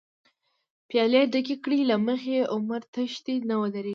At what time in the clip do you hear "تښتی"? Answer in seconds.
2.93-3.35